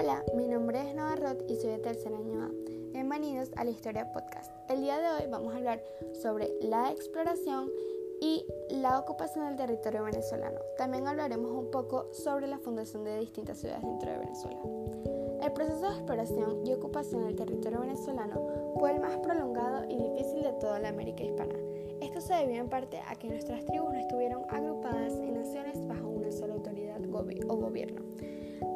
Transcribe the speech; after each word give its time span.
Hola, 0.00 0.24
mi 0.36 0.46
nombre 0.46 0.80
es 0.80 0.94
Noah 0.94 1.16
Roth 1.16 1.42
y 1.48 1.56
soy 1.56 1.70
de 1.70 1.78
tercer 1.78 2.14
año 2.14 2.40
A. 2.40 2.50
Bienvenidos 2.92 3.50
a 3.56 3.64
la 3.64 3.70
Historia 3.70 4.12
Podcast. 4.12 4.52
El 4.70 4.80
día 4.80 4.96
de 4.96 5.08
hoy 5.08 5.28
vamos 5.28 5.52
a 5.52 5.56
hablar 5.56 5.82
sobre 6.22 6.52
la 6.62 6.92
exploración 6.92 7.68
y 8.20 8.46
la 8.70 9.00
ocupación 9.00 9.46
del 9.46 9.56
territorio 9.56 10.04
venezolano. 10.04 10.60
También 10.76 11.08
hablaremos 11.08 11.50
un 11.50 11.72
poco 11.72 12.14
sobre 12.14 12.46
la 12.46 12.58
fundación 12.58 13.02
de 13.02 13.18
distintas 13.18 13.58
ciudades 13.58 13.82
dentro 13.82 14.12
de 14.12 14.18
Venezuela. 14.18 14.60
El 15.42 15.52
proceso 15.52 15.88
de 15.88 15.96
exploración 15.96 16.64
y 16.64 16.74
ocupación 16.74 17.24
del 17.24 17.34
territorio 17.34 17.80
venezolano 17.80 18.74
fue 18.78 18.92
el 18.92 19.00
más 19.00 19.16
prolongado 19.16 19.84
y 19.90 19.96
difícil 19.96 20.44
de 20.44 20.52
toda 20.60 20.78
la 20.78 20.90
América 20.90 21.24
hispana. 21.24 21.56
Esto 22.00 22.20
se 22.20 22.34
debió 22.34 22.60
en 22.60 22.68
parte 22.68 23.00
a 23.04 23.16
que 23.16 23.26
nuestras 23.26 23.64
tribus 23.64 23.92
no 23.92 23.98
estuvieron 23.98 24.44
agrupadas 24.48 25.14
en 25.14 25.34
naciones 25.34 25.84
bajo 25.88 26.06
una 26.06 26.30
sola 26.30 26.54
autoridad 26.54 27.00
o 27.48 27.56
gobierno. 27.56 28.02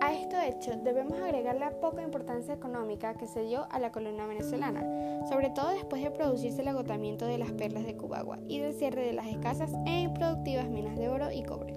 A 0.01 0.13
esto 0.13 0.37
hecho 0.41 0.77
debemos 0.83 1.19
agregar 1.21 1.57
la 1.57 1.71
poca 1.81 2.03
importancia 2.03 2.55
económica 2.55 3.15
que 3.15 3.27
se 3.27 3.43
dio 3.43 3.67
a 3.71 3.79
la 3.79 3.93
colonia 3.93 4.27
venezolana, 4.27 4.83
sobre 5.29 5.51
todo 5.51 5.71
después 5.71 6.03
de 6.03 6.11
producirse 6.11 6.63
el 6.63 6.69
agotamiento 6.69 7.27
de 7.27 7.39
las 7.39 7.53
perlas 7.53 7.85
de 7.85 7.97
Cubagua 7.97 8.39
y 8.49 8.59
del 8.59 8.75
cierre 8.75 9.07
de 9.07 9.13
las 9.13 9.27
escasas 9.27 9.73
e 9.87 10.03
improductivas 10.03 10.69
minas 10.69 10.97
de 10.97 11.09
oro 11.09 11.31
y 11.31 11.43
cobre. 11.43 11.75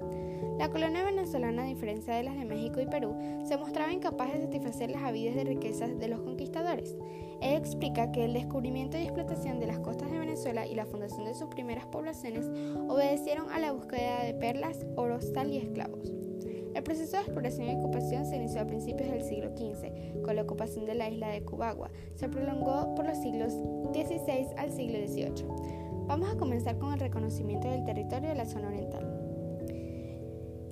La 0.58 0.70
colonia 0.70 1.04
venezolana, 1.04 1.64
a 1.64 1.68
diferencia 1.68 2.16
de 2.16 2.24
las 2.24 2.38
de 2.38 2.46
México 2.46 2.80
y 2.80 2.86
Perú, 2.86 3.16
se 3.44 3.58
mostraba 3.58 3.92
incapaz 3.92 4.34
de 4.34 4.42
satisfacer 4.42 4.90
las 4.90 5.04
avides 5.04 5.36
de 5.36 5.44
riquezas 5.44 5.98
de 6.00 6.08
los 6.08 6.22
conquistadores. 6.22 6.96
Él 7.42 7.56
explica 7.56 8.12
que 8.12 8.26
el 8.26 8.34
descubrimiento 8.34 8.98
y 8.98 9.02
explotación 9.02 9.60
de 9.60 9.68
las 9.68 9.80
costas 9.80 10.10
de 10.12 10.20
Venezuela 10.20 10.66
y 10.66 10.76
la 10.76 10.86
fundación 10.86 11.26
de 11.26 11.36
sus 11.36 11.50
primeras 11.50 11.86
poblaciones 11.88 12.50
obedecieron 12.88 13.50
a 13.52 13.60
la 13.60 13.74
búsqueda 13.74 14.24
de 14.24 14.34
perlas, 14.34 14.86
oro, 14.96 15.22
sal 15.22 15.52
y 15.52 15.58
esclavos. 15.58 16.25
El 16.76 16.84
proceso 16.84 17.16
de 17.16 17.24
exploración 17.24 17.70
y 17.70 17.76
ocupación 17.76 18.26
se 18.26 18.36
inició 18.36 18.60
a 18.60 18.68
principios 18.68 19.10
del 19.10 19.24
siglo 19.24 19.50
XV, 19.56 20.22
con 20.24 20.36
la 20.36 20.42
ocupación 20.42 20.86
de 20.86 20.94
la 20.94 21.10
isla 21.10 21.30
de 21.30 21.42
Cubagua. 21.42 21.90
Se 22.16 22.28
prolongó 22.28 22.94
por 22.96 23.06
los 23.08 23.18
siglos 23.18 23.54
XVI 23.94 24.48
al 24.58 24.74
siglo 24.74 24.98
XVIII. 25.08 25.48
Vamos 26.06 26.30
a 26.30 26.38
comenzar 26.38 26.78
con 26.78 26.92
el 26.92 27.00
reconocimiento 27.00 27.70
del 27.70 27.86
territorio 27.86 28.28
de 28.28 28.36
la 28.36 28.46
zona 28.46 28.68
oriental. 28.68 29.10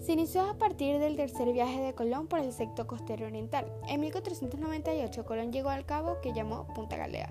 Se 0.01 0.11
inició 0.11 0.41
a 0.41 0.57
partir 0.57 0.99
del 0.99 1.15
tercer 1.15 1.53
viaje 1.53 1.79
de 1.79 1.93
Colón 1.93 2.27
por 2.27 2.39
el 2.39 2.51
sector 2.51 2.85
costero 2.85 3.25
oriental. 3.25 3.71
En 3.87 4.01
1498 4.01 5.23
Colón 5.23 5.53
llegó 5.53 5.69
al 5.69 5.85
cabo 5.85 6.19
que 6.21 6.33
llamó 6.33 6.67
Punta 6.75 6.97
Galea, 6.97 7.29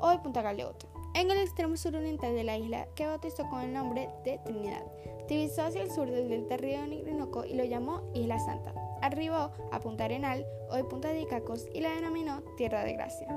hoy 0.00 0.16
Punta 0.16 0.40
Galeote, 0.40 0.86
en 1.14 1.30
el 1.30 1.38
extremo 1.38 1.76
suroriental 1.76 2.34
de 2.34 2.44
la 2.44 2.58
isla 2.58 2.88
que 2.94 3.06
bautizó 3.06 3.48
con 3.48 3.62
el 3.62 3.72
nombre 3.72 4.08
de 4.24 4.38
Trinidad 4.44 4.84
divisó 5.28 5.62
hacia 5.62 5.82
el 5.82 5.90
sur 5.90 6.10
del 6.10 6.28
delta 6.28 6.56
río 6.56 6.82
Orinoco 6.82 7.44
y 7.44 7.54
lo 7.54 7.64
llamó 7.64 8.02
Isla 8.14 8.38
Santa. 8.38 8.74
Arribó 9.02 9.50
a 9.72 9.80
Punta 9.80 10.04
Arenal, 10.04 10.46
hoy 10.70 10.82
Punta 10.84 11.08
de 11.08 11.22
Icacos, 11.22 11.66
y 11.72 11.80
la 11.80 11.94
denominó 11.94 12.42
Tierra 12.56 12.84
de 12.84 12.94
Gracia. 12.94 13.28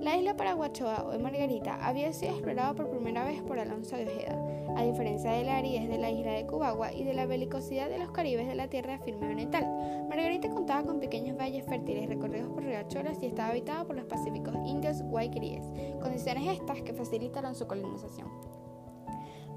La 0.00 0.16
isla 0.16 0.34
Paraguachoa, 0.34 1.04
hoy 1.04 1.18
Margarita, 1.18 1.74
había 1.86 2.10
sido 2.14 2.32
explorada 2.32 2.72
por 2.72 2.88
primera 2.88 3.22
vez 3.22 3.42
por 3.42 3.58
Alonso 3.58 3.96
de 3.96 4.06
Ojeda, 4.06 4.34
a 4.74 4.82
diferencia 4.82 5.30
de 5.32 5.44
la 5.44 5.58
aridez 5.58 5.90
de 5.90 5.98
la 5.98 6.10
isla 6.10 6.32
de 6.32 6.46
Cubagua 6.46 6.90
y 6.94 7.04
de 7.04 7.12
la 7.12 7.26
belicosidad 7.26 7.90
de 7.90 7.98
los 7.98 8.10
caribes 8.10 8.48
de 8.48 8.54
la 8.54 8.68
tierra 8.68 8.98
firme 9.00 9.28
oriental. 9.28 9.66
Margarita 10.08 10.48
contaba 10.48 10.84
con 10.84 11.00
pequeños 11.00 11.36
valles 11.36 11.66
fértiles 11.66 12.08
recorridos 12.08 12.48
por 12.48 12.62
riachuelos 12.62 13.22
y 13.22 13.26
estaba 13.26 13.50
habitada 13.50 13.84
por 13.84 13.94
los 13.94 14.06
pacíficos 14.06 14.54
indios 14.64 15.02
guayquiríes, 15.02 15.66
condiciones 16.00 16.48
estas 16.48 16.80
que 16.80 16.94
facilitaron 16.94 17.54
su 17.54 17.66
colonización. 17.66 18.28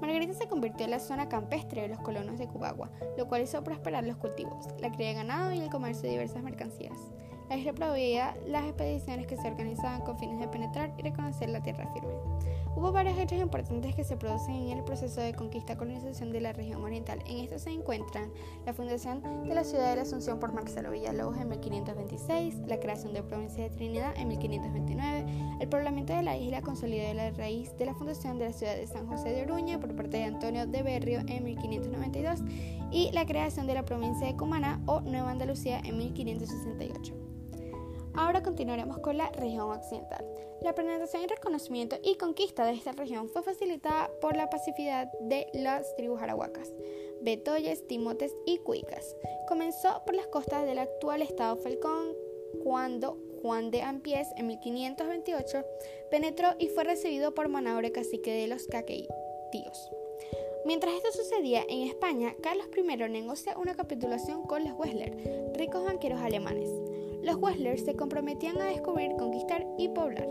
Margarita 0.02 0.34
se 0.34 0.46
convirtió 0.46 0.84
en 0.84 0.90
la 0.90 1.00
zona 1.00 1.26
campestre 1.26 1.80
de 1.80 1.88
los 1.88 2.00
colonos 2.00 2.38
de 2.38 2.48
Cubagua, 2.48 2.90
lo 3.16 3.28
cual 3.28 3.40
hizo 3.40 3.64
prosperar 3.64 4.04
los 4.04 4.18
cultivos, 4.18 4.66
la 4.78 4.92
cría 4.92 5.08
de 5.08 5.14
ganado 5.14 5.52
y 5.54 5.60
el 5.60 5.70
comercio 5.70 6.02
de 6.02 6.10
diversas 6.10 6.42
mercancías. 6.42 6.98
La 7.48 7.56
isla 7.56 7.72
proveía 7.72 8.36
las 8.46 8.64
expediciones 8.64 9.26
que 9.26 9.36
se 9.36 9.48
organizaban 9.48 10.00
con 10.02 10.18
fines 10.18 10.40
de 10.40 10.48
penetrar 10.48 10.92
y 10.98 11.02
reconocer 11.02 11.50
la 11.50 11.62
tierra 11.62 11.86
firme. 11.92 12.14
Hubo 12.76 12.90
varios 12.90 13.16
hechos 13.18 13.38
importantes 13.38 13.94
que 13.94 14.02
se 14.02 14.16
producen 14.16 14.54
en 14.54 14.78
el 14.78 14.84
proceso 14.84 15.20
de 15.20 15.32
conquista 15.32 15.74
y 15.74 15.76
colonización 15.76 16.32
de 16.32 16.40
la 16.40 16.52
región 16.52 16.82
oriental. 16.82 17.20
En 17.26 17.38
esto 17.38 17.58
se 17.58 17.70
encuentran 17.70 18.32
la 18.66 18.72
fundación 18.72 19.22
de 19.46 19.54
la 19.54 19.62
ciudad 19.62 19.90
de 19.90 19.96
la 19.96 20.02
Asunción 20.02 20.40
por 20.40 20.52
Marcelo 20.52 20.90
Villalobos 20.90 21.36
en 21.38 21.48
1526, 21.50 22.56
la 22.66 22.80
creación 22.80 23.12
de 23.12 23.20
la 23.20 23.28
provincia 23.28 23.62
de 23.62 23.70
Trinidad 23.70 24.12
en 24.16 24.28
1529, 24.28 25.24
el 25.60 25.68
poblamiento 25.68 26.14
de 26.14 26.22
la 26.22 26.36
isla 26.36 26.62
consolidó 26.62 27.14
la 27.14 27.30
raíz 27.30 27.76
de 27.76 27.86
la 27.86 27.94
fundación 27.94 28.38
de 28.38 28.46
la 28.46 28.52
ciudad 28.52 28.74
de 28.74 28.86
San 28.86 29.06
José 29.06 29.28
de 29.30 29.42
Oruña 29.42 29.78
por 29.78 29.94
parte 29.94 30.16
de 30.16 30.24
Antonio 30.24 30.66
de 30.66 30.82
Berrio 30.82 31.20
en 31.28 31.44
1592 31.44 32.40
y 32.90 33.10
la 33.12 33.24
creación 33.24 33.66
de 33.66 33.74
la 33.74 33.84
provincia 33.84 34.26
de 34.26 34.36
Cumaná 34.36 34.80
o 34.86 35.00
Nueva 35.00 35.30
Andalucía 35.30 35.80
en 35.84 35.98
1568. 35.98 37.33
Ahora 38.16 38.42
continuaremos 38.42 38.98
con 38.98 39.18
la 39.18 39.30
región 39.30 39.70
occidental. 39.70 40.24
La 40.62 40.74
penetración 40.74 41.24
y 41.24 41.26
reconocimiento 41.26 41.96
y 42.02 42.14
conquista 42.14 42.64
de 42.64 42.72
esta 42.72 42.92
región 42.92 43.28
fue 43.28 43.42
facilitada 43.42 44.10
por 44.20 44.36
la 44.36 44.48
pacificidad 44.48 45.10
de 45.20 45.48
las 45.52 45.94
tribus 45.96 46.22
arahuacas, 46.22 46.72
betoyes, 47.20 47.86
timotes 47.86 48.34
y 48.46 48.58
cuicas. 48.58 49.14
Comenzó 49.46 50.02
por 50.06 50.14
las 50.14 50.26
costas 50.28 50.64
del 50.64 50.78
actual 50.78 51.22
estado 51.22 51.56
Falcón 51.56 52.14
cuando 52.62 53.18
Juan 53.42 53.70
de 53.70 53.82
Ampiés 53.82 54.28
en 54.36 54.46
1528 54.46 55.64
penetró 56.10 56.54
y 56.58 56.68
fue 56.68 56.84
recibido 56.84 57.34
por 57.34 57.48
Manaure 57.48 57.92
cacique 57.92 58.32
de 58.32 58.46
los 58.46 58.66
caquetíos. 58.68 59.90
Mientras 60.64 60.94
esto 60.94 61.12
sucedía 61.12 61.62
en 61.68 61.82
España, 61.82 62.34
Carlos 62.42 62.68
I 62.74 62.96
negocia 63.10 63.58
una 63.58 63.74
capitulación 63.74 64.44
con 64.44 64.64
los 64.64 64.72
Wessler, 64.72 65.52
ricos 65.54 65.84
banqueros 65.84 66.22
alemanes. 66.22 66.70
Los 67.24 67.36
Westlers 67.36 67.82
se 67.82 67.96
comprometían 67.96 68.60
a 68.60 68.66
descubrir, 68.66 69.16
conquistar 69.16 69.66
y 69.78 69.88
poblar. 69.88 70.28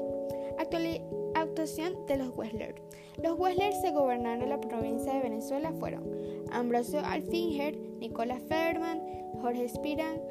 actuación 1.36 2.06
de 2.06 2.18
los 2.18 2.38
Westlers. 2.38 2.80
Los 3.22 3.38
Westlers 3.40 3.82
se 3.82 3.92
gobernaron 3.92 4.48
la 4.48 4.62
provincia 4.62 5.14
de 5.14 5.22
Venezuela 5.22 5.74
fueron 5.74 6.04
Ambrosio 6.52 7.02
Alfinger, 7.04 7.76
Nicolás 8.00 8.42
Federman, 8.48 9.02
Jorge 9.42 9.68
Spiran 9.70 10.22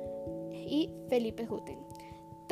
y 0.53 0.95
Felipe 1.09 1.47
Huten. 1.49 1.79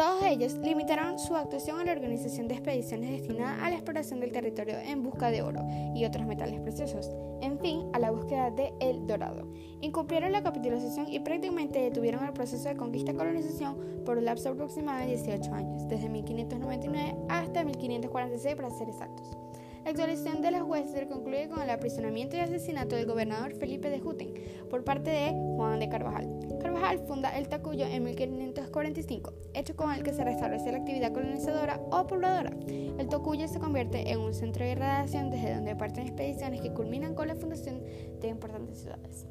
Todos 0.00 0.22
ellos 0.24 0.54
limitaron 0.54 1.18
su 1.18 1.36
actuación 1.36 1.78
a 1.78 1.84
la 1.84 1.92
organización 1.92 2.48
de 2.48 2.54
expediciones 2.54 3.10
destinadas 3.10 3.62
a 3.62 3.68
la 3.68 3.74
exploración 3.76 4.18
del 4.20 4.32
territorio 4.32 4.78
en 4.78 5.02
busca 5.02 5.30
de 5.30 5.42
oro 5.42 5.60
y 5.94 6.06
otros 6.06 6.24
metales 6.26 6.58
preciosos, 6.58 7.10
en 7.42 7.58
fin, 7.58 7.82
a 7.92 7.98
la 7.98 8.10
búsqueda 8.10 8.50
de 8.50 8.72
El 8.80 9.06
Dorado. 9.06 9.52
Incumplieron 9.82 10.32
la 10.32 10.42
capitalización 10.42 11.06
y 11.12 11.20
prácticamente 11.20 11.80
detuvieron 11.80 12.24
el 12.24 12.32
proceso 12.32 12.70
de 12.70 12.78
conquista 12.78 13.12
y 13.12 13.14
colonización 13.14 13.76
por 14.06 14.16
un 14.16 14.24
lapso 14.24 14.48
aproximado 14.48 15.00
de 15.00 15.16
18 15.16 15.52
años, 15.52 15.86
desde 15.86 16.08
1599 16.08 17.16
hasta 17.28 17.62
1546 17.62 18.56
para 18.56 18.70
ser 18.70 18.88
exactos. 18.88 19.36
La 19.84 19.90
actualización 19.92 20.42
de 20.42 20.50
los 20.50 20.68
Wester 20.68 21.08
concluye 21.08 21.48
con 21.48 21.62
el 21.62 21.70
aprisionamiento 21.70 22.36
y 22.36 22.40
asesinato 22.40 22.96
del 22.96 23.06
gobernador 23.06 23.54
Felipe 23.54 23.88
de 23.88 23.98
Juten 23.98 24.34
por 24.68 24.84
parte 24.84 25.10
de 25.10 25.30
Juan 25.30 25.80
de 25.80 25.88
Carvajal. 25.88 26.28
Carvajal 26.60 26.98
funda 27.06 27.36
el 27.36 27.48
Tacuyo 27.48 27.86
en 27.86 28.04
1545, 28.04 29.32
hecho 29.54 29.76
con 29.76 29.90
el 29.92 30.02
que 30.02 30.12
se 30.12 30.22
restablece 30.22 30.70
la 30.70 30.78
actividad 30.78 31.12
colonizadora 31.12 31.80
o 31.90 32.06
pobladora. 32.06 32.50
El 32.68 33.08
Tocuyo 33.08 33.48
se 33.48 33.58
convierte 33.58 34.10
en 34.10 34.20
un 34.20 34.34
centro 34.34 34.64
de 34.64 34.74
radiación 34.74 35.30
desde 35.30 35.54
donde 35.54 35.74
parten 35.74 36.06
expediciones 36.06 36.60
que 36.60 36.74
culminan 36.74 37.14
con 37.14 37.28
la 37.28 37.34
fundación 37.34 37.82
de 38.20 38.28
importantes 38.28 38.80
ciudades. 38.80 39.26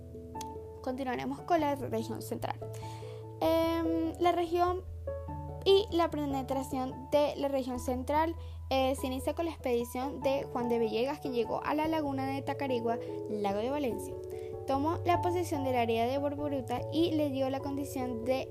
Continuaremos 0.82 1.42
con 1.42 1.62
la 1.62 1.76
región 1.76 2.24
central. 2.24 2.56
Em, 3.42 4.14
la 4.20 4.32
región 4.32 4.82
y 5.66 5.88
la 5.92 6.10
penetración 6.10 6.94
de 7.12 7.36
la 7.38 7.48
región 7.48 7.80
central 7.80 8.36
eh, 8.70 8.96
se 8.96 9.08
inicia 9.08 9.34
con 9.34 9.46
la 9.46 9.52
expedición 9.52 10.22
de 10.22 10.44
Juan 10.52 10.70
de 10.70 10.80
Villegas, 10.80 11.20
quien 11.20 11.34
llegó 11.34 11.64
a 11.64 11.74
la 11.74 11.88
laguna 11.88 12.28
de 12.28 12.42
Tacarigua, 12.42 12.98
lago 13.30 13.60
de 13.60 13.70
Valencia. 13.70 14.14
Tomó 14.68 15.00
la 15.06 15.22
posición 15.22 15.64
del 15.64 15.76
área 15.76 16.06
de 16.06 16.18
Borboruta 16.20 16.82
y 16.94 17.12
le 17.12 17.30
dio 17.30 17.50
la 17.50 17.60
condición 17.60 18.26
de 18.26 18.48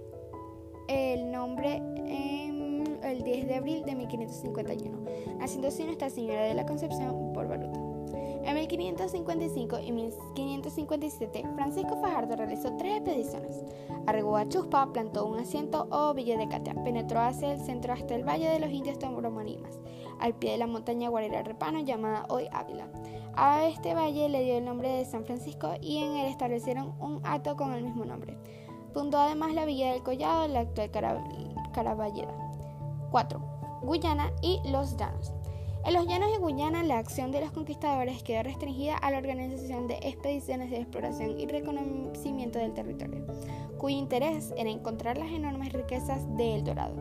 el 0.88 1.30
nombre 1.30 1.80
el 3.02 3.22
10 3.22 3.48
de 3.48 3.54
abril 3.54 3.84
de 3.84 3.94
1551, 3.94 4.98
haciendo 5.40 5.68
así 5.68 5.84
Nuestra 5.84 6.10
Señora 6.10 6.42
de 6.42 6.54
la 6.54 6.66
Concepción 6.66 7.32
Borboruta. 7.32 7.67
En 8.58 8.66
1555 8.66 9.78
y 9.78 9.92
1557, 9.92 11.44
Francisco 11.54 11.96
Fajardo 12.00 12.34
realizó 12.34 12.76
tres 12.76 12.96
expediciones. 12.96 13.62
Arribó 14.08 14.36
a 14.36 14.48
Chuspa, 14.48 14.92
plantó 14.92 15.26
un 15.26 15.38
asiento 15.38 15.86
o 15.92 16.12
Villa 16.12 16.36
de 16.36 16.48
Catea, 16.48 16.74
penetró 16.82 17.20
hacia 17.20 17.52
el 17.52 17.60
centro 17.60 17.92
hasta 17.92 18.16
el 18.16 18.26
Valle 18.26 18.48
de 18.48 18.58
los 18.58 18.70
Indios 18.70 18.98
Tombromanimas, 18.98 19.78
al 20.18 20.34
pie 20.34 20.52
de 20.52 20.58
la 20.58 20.66
montaña 20.66 21.08
Guarera 21.08 21.44
Repano 21.44 21.78
llamada 21.84 22.26
hoy 22.30 22.48
Ávila. 22.50 22.88
A 23.36 23.64
este 23.66 23.94
valle 23.94 24.28
le 24.28 24.42
dio 24.42 24.58
el 24.58 24.64
nombre 24.64 24.88
de 24.88 25.04
San 25.04 25.24
Francisco 25.24 25.74
y 25.80 25.98
en 25.98 26.16
él 26.16 26.26
establecieron 26.26 26.94
un 26.98 27.20
hato 27.22 27.56
con 27.56 27.72
el 27.74 27.84
mismo 27.84 28.04
nombre. 28.04 28.36
Fundó 28.92 29.18
además 29.18 29.54
la 29.54 29.66
Villa 29.66 29.92
del 29.92 30.02
Collado, 30.02 30.48
la 30.48 30.60
actual 30.60 30.90
Caraballeda. 30.90 32.34
4. 33.12 33.40
Guyana 33.82 34.32
y 34.42 34.60
los 34.68 34.96
Llanos. 34.96 35.37
En 35.84 35.94
los 35.94 36.06
llanos 36.06 36.30
de 36.32 36.38
Guyana, 36.38 36.82
la 36.82 36.98
acción 36.98 37.30
de 37.30 37.40
los 37.40 37.52
conquistadores 37.52 38.22
quedó 38.22 38.42
restringida 38.42 38.96
a 38.96 39.10
la 39.10 39.18
organización 39.18 39.86
de 39.86 39.94
expediciones 40.02 40.70
de 40.70 40.78
exploración 40.78 41.38
y 41.38 41.46
reconocimiento 41.46 42.58
del 42.58 42.74
territorio, 42.74 43.24
cuyo 43.78 43.96
interés 43.96 44.52
era 44.56 44.70
encontrar 44.70 45.16
las 45.16 45.30
enormes 45.30 45.72
riquezas 45.72 46.26
de 46.36 46.56
El 46.56 46.64
Dorado. 46.64 46.94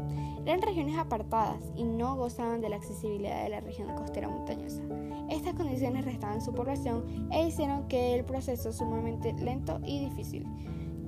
Eran 0.46 0.62
regiones 0.62 0.98
apartadas 0.98 1.62
y 1.76 1.84
no 1.84 2.16
gozaban 2.16 2.62
de 2.62 2.70
la 2.70 2.78
accesibilidad 2.78 3.44
de 3.44 3.50
la 3.50 3.60
región 3.60 3.94
costera 3.96 4.30
montañosa. 4.30 4.82
Estas 5.30 5.56
condiciones 5.56 6.06
restaban 6.06 6.42
su 6.42 6.54
población 6.54 7.28
e 7.32 7.48
hicieron 7.48 7.88
que 7.90 8.16
el 8.16 8.24
proceso 8.24 8.72
sumamente 8.72 9.34
lento 9.34 9.82
y 9.84 10.00
difícil, 10.00 10.46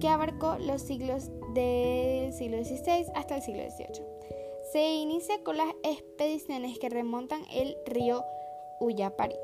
que 0.02 0.10
abarcó 0.10 0.58
los 0.58 0.82
siglos 0.82 1.32
del 1.54 2.34
siglo 2.34 2.64
XVI 2.64 3.06
hasta 3.16 3.38
el 3.38 3.42
siglo 3.42 3.64
XVIII. 3.70 4.19
Se 4.72 4.94
inicia 4.94 5.44
con 5.44 5.58
las 5.58 5.74
expediciones 5.82 6.78
que 6.78 6.90
remontan 6.90 7.44
el 7.52 7.76
río 7.88 8.24
Uyapari, 8.80 9.36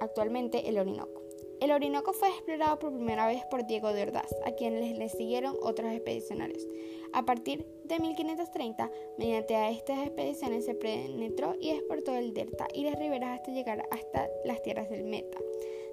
actualmente 0.00 0.68
el 0.68 0.78
Orinoco. 0.78 1.22
El 1.62 1.70
Orinoco 1.70 2.12
fue 2.12 2.28
explorado 2.28 2.78
por 2.78 2.92
primera 2.92 3.26
vez 3.26 3.42
por 3.50 3.66
Diego 3.66 3.94
de 3.94 4.02
Ordaz, 4.02 4.34
a 4.44 4.52
quienes 4.52 4.98
le 4.98 5.08
siguieron 5.08 5.56
otros 5.62 5.90
expedicionarios. 5.90 6.66
A 7.14 7.24
partir 7.24 7.66
de 7.84 7.98
1530, 7.98 8.90
mediante 9.16 9.70
estas 9.70 10.06
expediciones 10.06 10.66
se 10.66 10.74
penetró 10.74 11.54
y 11.58 11.70
exportó 11.70 12.14
el 12.14 12.34
delta 12.34 12.68
y 12.74 12.84
las 12.84 12.98
riberas 12.98 13.38
hasta 13.38 13.52
llegar 13.52 13.88
hasta 13.90 14.28
las 14.44 14.62
tierras 14.62 14.90
del 14.90 15.04
Meta, 15.04 15.38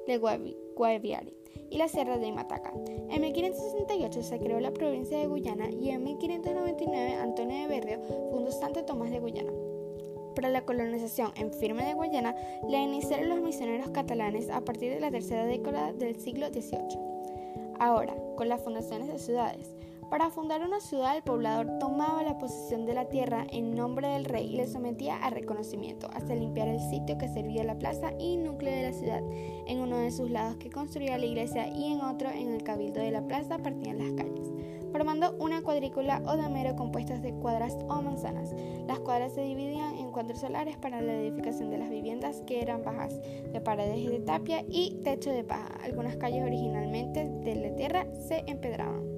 de 0.07 0.18
Guaviare 0.18 1.33
y 1.69 1.77
la 1.77 1.88
Sierra 1.88 2.18
de 2.18 2.27
Imataca. 2.27 2.74
En 3.09 3.21
1568 3.21 4.24
se 4.24 4.39
creó 4.39 4.59
la 4.59 4.71
provincia 4.71 5.18
de 5.18 5.27
Guyana 5.27 5.69
y 5.69 5.89
en 5.89 6.03
1599 6.03 7.15
Antonio 7.15 7.62
de 7.62 7.68
Berrio 7.68 8.00
fundó 8.31 8.51
Santo 8.51 8.83
Tomás 8.83 9.12
de 9.12 9.19
Guyana. 9.19 9.51
Para 10.36 10.50
la 10.50 10.65
colonización 10.65 11.31
en 11.36 11.53
firme 11.53 11.86
de 11.86 11.94
Guyana 11.94 12.36
la 12.69 12.80
iniciaron 12.80 13.30
los 13.30 13.42
misioneros 13.42 13.89
catalanes 13.89 14.50
a 14.50 14.62
partir 14.62 14.94
de 14.94 15.00
la 15.00 15.12
tercera 15.12 15.45
década 15.45 15.94
del 15.94 16.15
siglo 16.19 16.47
XVIII. 16.47 17.00
Ahora, 17.80 18.15
con 18.38 18.47
las 18.47 18.62
fundaciones 18.62 19.07
de 19.07 19.18
ciudades, 19.18 19.75
para 20.11 20.29
fundar 20.29 20.61
una 20.61 20.81
ciudad, 20.81 21.15
el 21.15 21.23
poblador 21.23 21.79
tomaba 21.79 22.21
la 22.21 22.37
posesión 22.37 22.85
de 22.85 22.93
la 22.93 23.05
tierra 23.05 23.47
en 23.49 23.73
nombre 23.73 24.09
del 24.09 24.25
rey 24.25 24.45
y 24.45 24.57
le 24.57 24.67
sometía 24.67 25.15
a 25.15 25.29
reconocimiento, 25.29 26.09
hasta 26.11 26.35
limpiar 26.35 26.67
el 26.67 26.81
sitio 26.81 27.17
que 27.17 27.29
servía 27.29 27.63
la 27.63 27.79
plaza 27.79 28.11
y 28.19 28.35
núcleo 28.35 28.75
de 28.75 28.81
la 28.83 28.91
ciudad. 28.91 29.23
En 29.67 29.79
uno 29.79 29.99
de 29.99 30.11
sus 30.11 30.29
lados 30.29 30.57
que 30.57 30.69
construía 30.69 31.17
la 31.17 31.25
iglesia 31.25 31.69
y 31.69 31.93
en 31.93 32.01
otro, 32.01 32.29
en 32.29 32.51
el 32.51 32.61
cabildo 32.61 32.99
de 32.99 33.11
la 33.11 33.25
plaza, 33.25 33.59
partían 33.59 33.99
las 33.99 34.11
calles, 34.11 34.51
formando 34.91 35.33
una 35.39 35.61
cuadrícula 35.61 36.21
o 36.25 36.35
damero 36.35 36.75
compuestas 36.75 37.21
de 37.21 37.33
cuadras 37.33 37.77
o 37.87 38.01
manzanas. 38.01 38.53
Las 38.87 38.99
cuadras 38.99 39.31
se 39.31 39.43
dividían 39.43 39.95
en 39.95 40.11
cuatro 40.11 40.35
solares 40.35 40.75
para 40.75 40.99
la 40.99 41.13
edificación 41.13 41.69
de 41.69 41.77
las 41.77 41.89
viviendas 41.89 42.41
que 42.45 42.61
eran 42.61 42.83
bajas, 42.83 43.21
de 43.21 43.61
paredes 43.61 44.09
de 44.09 44.19
tapia 44.19 44.65
y 44.67 44.99
techo 45.05 45.31
de 45.31 45.45
paja. 45.45 45.69
Algunas 45.81 46.17
calles 46.17 46.43
originalmente 46.43 47.29
de 47.29 47.55
la 47.55 47.75
tierra 47.77 48.07
se 48.27 48.43
empedraban. 48.45 49.10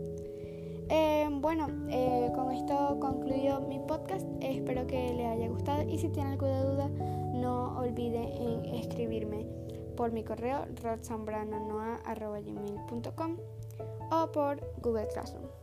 Eh, 0.96 1.28
bueno, 1.32 1.66
eh, 1.90 2.32
con 2.36 2.52
esto 2.52 3.00
concluyo 3.00 3.62
mi 3.62 3.80
podcast. 3.80 4.28
espero 4.42 4.86
que 4.86 5.12
les 5.12 5.26
haya 5.26 5.48
gustado 5.48 5.82
y 5.90 5.98
si 5.98 6.08
tienen 6.10 6.34
alguna 6.34 6.64
duda, 6.64 6.88
no 7.34 7.80
olviden 7.80 8.26
en 8.26 8.64
escribirme 8.76 9.48
por 9.98 10.12
mi 10.12 10.24
correo 10.24 10.68
rodzambranonoa.com 10.84 13.38
o 14.12 14.32
por 14.32 14.62
Google 14.84 15.08
Classroom. 15.08 15.63